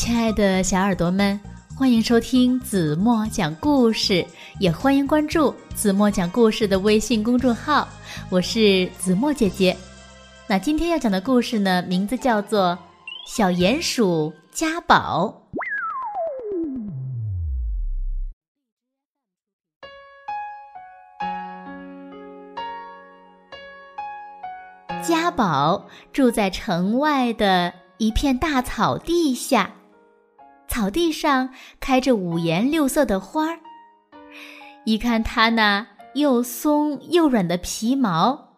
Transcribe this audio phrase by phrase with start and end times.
[0.00, 1.38] 亲爱的小耳朵们，
[1.76, 4.24] 欢迎收听子墨讲故事，
[4.58, 7.86] 也欢迎关注子墨讲故事的微信公众号。
[8.30, 9.76] 我是子墨姐姐。
[10.46, 12.70] 那今天要讲的故事呢，名字叫做
[13.30, 15.42] 《小鼹鼠家宝》。
[25.06, 29.70] 家宝住在城外的一片大草地下。
[30.70, 33.58] 草地上开着五颜六色的花儿，
[34.84, 38.52] 一看它那又松又软的皮毛、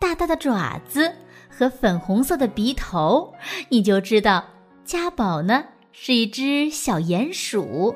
[0.00, 1.14] 大大的爪子
[1.48, 3.32] 和粉红色的鼻头，
[3.68, 4.44] 你就知道
[4.84, 5.62] 家宝呢
[5.92, 7.94] 是一只小鼹鼠。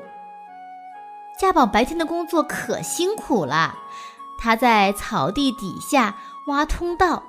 [1.37, 3.75] 家宝白天的工作可辛苦了，
[4.39, 6.15] 他在草地底下
[6.47, 7.21] 挖通道。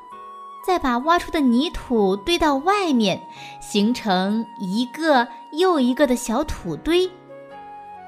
[0.68, 3.23] 再把挖出的泥土堆到外面，
[3.59, 7.10] 形成一个又一个的小土堆。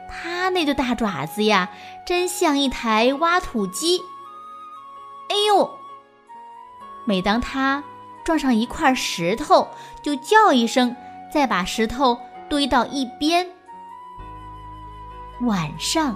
[0.06, 1.70] 它那对大爪子呀，
[2.06, 4.02] 真像一台挖土机。
[5.30, 5.70] 哎呦！
[7.06, 7.82] 每当它
[8.24, 9.66] 撞上一块石头，
[10.02, 10.94] 就叫一声，
[11.32, 12.18] 再把石头
[12.50, 13.48] 堆到一边。
[15.40, 16.14] 晚上，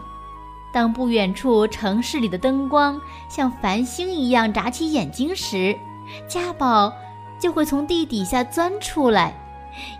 [0.75, 5.75] 当不远处城市里的灯光像繁星一样眨起眼睛时，
[6.29, 6.93] 家宝
[7.39, 9.35] 就会从地底下钻出来，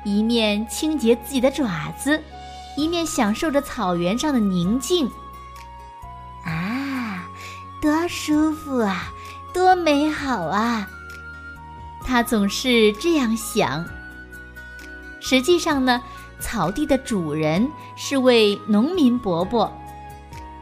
[0.05, 2.23] 一面清洁自己的爪子，
[2.77, 5.11] 一面享受着草原上的宁静。
[6.45, 7.25] 啊，
[7.81, 9.13] 多舒服啊，
[9.53, 10.89] 多美好啊！
[12.05, 13.85] 他总是这样想。
[15.21, 16.03] 实际上呢，
[16.39, 17.67] 草地的主人
[17.97, 19.73] 是位农民伯伯，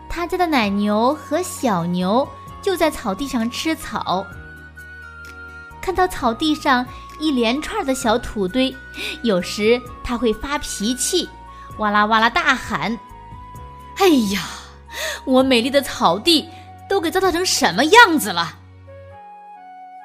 [0.08, 2.26] 他家的奶牛和小牛
[2.60, 4.24] 就在草地上吃草。
[5.82, 6.86] 看到草地上
[7.18, 8.74] 一连串的小土堆，
[9.22, 11.28] 有时他会发脾气，
[11.78, 12.98] 哇啦哇啦大喊
[13.98, 14.40] ：“哎呀，
[15.24, 16.48] 我美丽的草地
[16.88, 18.60] 都给糟蹋成什么样子了！”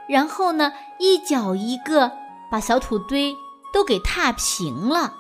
[0.10, 2.12] 然后呢，一脚一个
[2.50, 3.36] 把小土堆
[3.72, 5.14] 都给踏平了。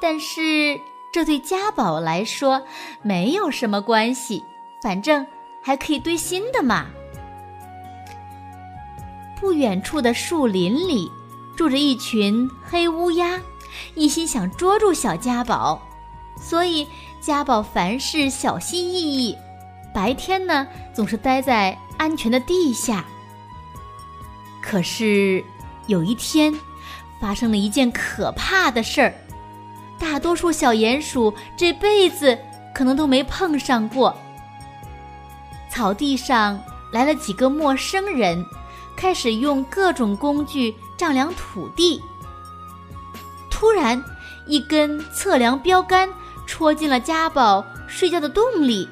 [0.00, 0.80] 但是
[1.12, 2.62] 这对家宝来说
[3.02, 4.44] 没有什么关系，
[4.82, 5.26] 反正
[5.62, 6.86] 还可以堆新的嘛。
[9.40, 11.10] 不远处的树林里，
[11.56, 13.40] 住着一群黑乌鸦，
[13.94, 15.80] 一心想捉住小家宝，
[16.38, 16.86] 所以
[17.22, 19.34] 家宝凡事小心翼翼。
[19.94, 23.02] 白天呢，总是待在安全的地下。
[24.60, 25.42] 可是
[25.86, 26.54] 有一天，
[27.18, 29.14] 发生了一件可怕的事儿，
[29.98, 32.38] 大多数小鼹鼠这辈子
[32.74, 34.14] 可能都没碰上过。
[35.70, 36.62] 草地上
[36.92, 38.44] 来了几个陌生人。
[39.00, 42.02] 开始用各种工具丈量土地。
[43.48, 44.04] 突然，
[44.46, 46.06] 一根测量标杆
[46.46, 48.86] 戳进了家宝睡觉的洞里，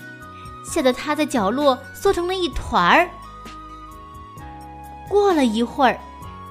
[0.64, 3.10] 吓得他在角落缩成了一团儿。
[5.10, 6.00] 过了一会儿，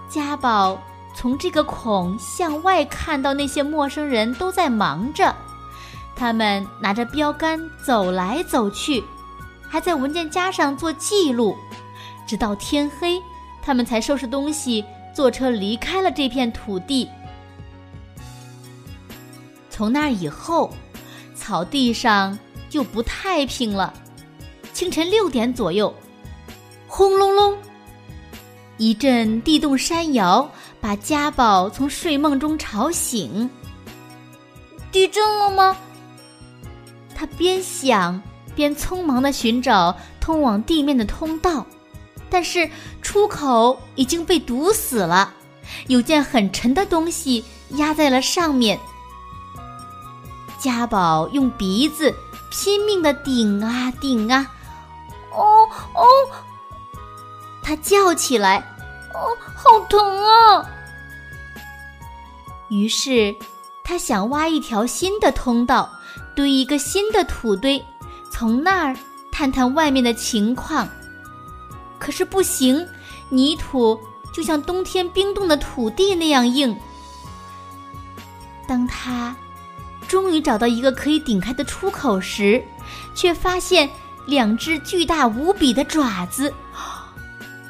[0.07, 0.79] 家宝
[1.15, 5.35] 从这个孔向外看到那些陌生人都在忙着，
[6.15, 9.03] 他们拿着标杆走来走去，
[9.67, 11.57] 还在文件夹上做记录，
[12.27, 13.19] 直到天黑。
[13.67, 14.81] 他们才收拾东西，
[15.13, 17.05] 坐车离开了这片土地。
[19.69, 20.73] 从那以后，
[21.35, 22.39] 草地上
[22.69, 23.93] 就不太平了。
[24.71, 25.93] 清晨六点左右，
[26.87, 27.57] 轰隆隆，
[28.77, 33.49] 一阵地动山摇，把家宝从睡梦中吵醒。
[34.93, 35.75] 地震了吗？
[37.13, 38.23] 他边想
[38.55, 41.67] 边匆忙的寻找通往地面的通道。
[42.29, 42.69] 但是
[43.01, 45.33] 出口已经被堵死了，
[45.87, 48.79] 有件很沉的东西压在了上面。
[50.59, 52.13] 家宝用鼻子
[52.49, 54.51] 拼命的顶啊顶啊，
[55.31, 56.03] 哦哦，
[57.61, 58.57] 他叫起来，
[59.13, 60.65] 哦，好疼啊！
[62.69, 63.35] 于是
[63.83, 65.89] 他想挖一条新的通道，
[66.35, 67.85] 堆一个新的土堆，
[68.31, 68.97] 从那儿
[69.31, 70.87] 探探外面的情况。
[72.07, 72.87] 可是不行，
[73.27, 73.99] 泥土
[74.33, 76.73] 就像冬天冰冻的土地那样硬。
[78.65, 79.35] 当他
[80.07, 82.63] 终于找到一个可以顶开的出口时，
[83.13, 83.89] 却发现
[84.25, 86.53] 两只巨大无比的爪子，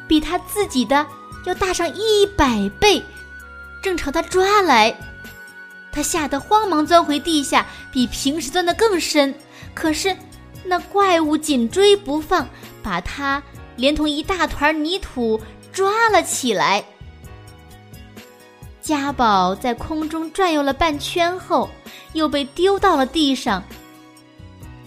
[0.08, 1.04] 比他自己的
[1.46, 3.04] 要大上一百倍，
[3.82, 4.96] 正朝他抓来。
[5.92, 9.34] 他吓得慌忙钻回地下，比平时钻得更深。
[9.74, 10.16] 可是
[10.64, 12.48] 那怪物紧追不放，
[12.84, 13.42] 把他。
[13.78, 15.40] 连同一大团泥土
[15.72, 16.84] 抓了起来。
[18.82, 21.70] 家宝在空中转悠了半圈后，
[22.14, 23.64] 又被丢到了地上。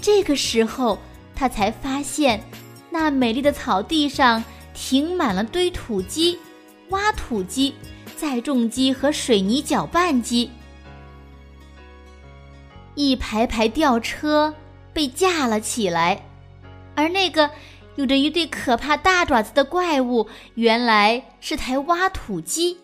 [0.00, 0.98] 这个时候，
[1.34, 2.42] 他才发现，
[2.90, 4.42] 那美丽的草地上
[4.72, 6.38] 停满了堆土机、
[6.88, 7.74] 挖土机、
[8.16, 10.50] 载重机和水泥搅拌机，
[12.94, 14.54] 一排排吊车
[14.94, 16.22] 被架了起来，
[16.94, 17.50] 而那个
[17.96, 22.78] 有着一对可怕大爪子的怪物，原来是台挖土机。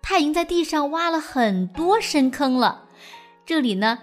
[0.00, 2.88] 它已经在地上挖了很多深坑了。
[3.44, 3.98] 这里呢，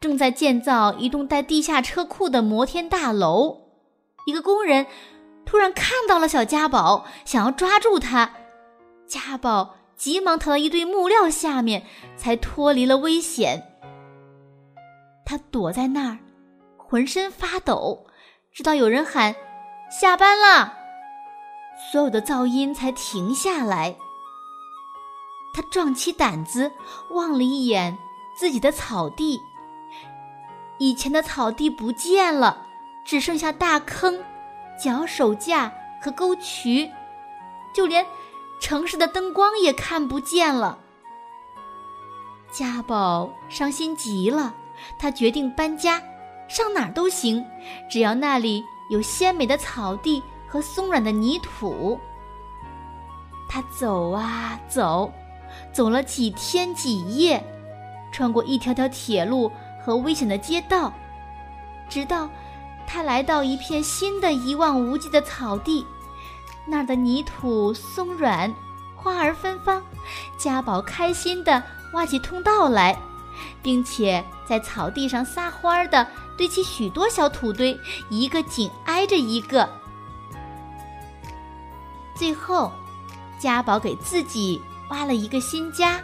[0.00, 3.62] 正在建造一栋带地下车库的摩天大楼。
[4.26, 4.86] 一个工人
[5.44, 8.32] 突然看到了小家宝，想要抓住他。
[9.06, 11.84] 家宝急忙逃到一堆木料下面，
[12.16, 13.62] 才脱离了危险。
[15.24, 16.18] 他躲在那儿，
[16.76, 18.06] 浑身发抖，
[18.52, 19.34] 直到有人喊
[20.00, 20.72] “下班了”，
[21.90, 23.96] 所有的噪音才停下来。
[25.52, 26.72] 他壮起胆子，
[27.10, 27.98] 望了一眼
[28.34, 29.38] 自己的草地。
[30.78, 32.66] 以前的草地不见了，
[33.04, 34.24] 只剩下大坑、
[34.82, 36.90] 脚手架和沟渠，
[37.74, 38.04] 就连
[38.60, 40.78] 城市的灯光也看不见了。
[42.50, 44.54] 家宝伤心极了，
[44.98, 46.02] 他决定搬家，
[46.48, 47.44] 上哪儿都行，
[47.90, 51.98] 只要那里有鲜美的草地和松软的泥土。
[53.48, 55.10] 他走啊走。
[55.72, 57.42] 走了几天几夜，
[58.10, 59.50] 穿过一条条铁路
[59.82, 60.92] 和危险的街道，
[61.90, 62.28] 直到
[62.86, 65.86] 他来到一片新的一望无际的草地，
[66.66, 68.54] 那儿的泥土松软，
[68.96, 69.82] 花儿芬芳。
[70.38, 71.62] 家宝开心地
[71.92, 72.98] 挖起通道来，
[73.62, 76.06] 并且在草地上撒欢儿地
[76.36, 79.68] 堆起许多小土堆，一个紧挨着一个。
[82.14, 82.72] 最后，
[83.38, 84.60] 家宝给自己。
[84.90, 85.98] 挖了一个新家，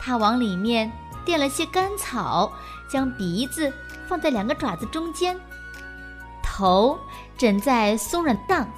[0.00, 0.90] 他往里面
[1.24, 2.52] 垫了些干草，
[2.90, 3.72] 将鼻子
[4.08, 5.38] 放在两个爪子中间，
[6.42, 6.98] 头
[7.38, 8.68] 枕在松软荡，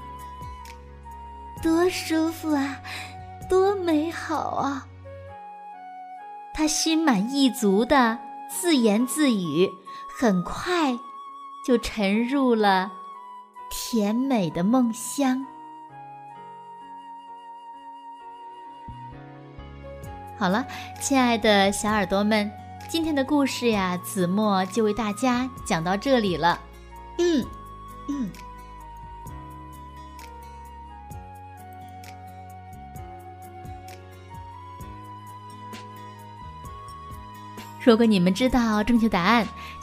[1.62, 2.76] 多舒服啊，
[3.48, 4.86] 多美好啊！
[6.52, 8.18] 他心满意足的
[8.50, 9.72] 自言自语，
[10.18, 10.98] 很快
[11.62, 12.90] 就沉入了
[13.68, 15.44] 甜美的梦乡。
[20.38, 20.66] 好了，
[21.02, 22.50] 亲爱的小耳朵们，
[22.88, 26.58] 今天的故事呀，子墨就为大家讲到这里了。
[27.18, 27.46] 嗯
[28.08, 28.30] 嗯。
[37.84, 39.46] 如果你们知道正确答案，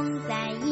[0.00, 0.69] 风在一